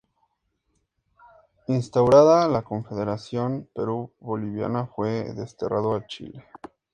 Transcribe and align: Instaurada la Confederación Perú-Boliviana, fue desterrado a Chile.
Instaurada 1.67 2.47
la 2.47 2.63
Confederación 2.63 3.69
Perú-Boliviana, 3.75 4.87
fue 4.87 5.31
desterrado 5.33 5.93
a 5.93 6.07
Chile. 6.07 6.43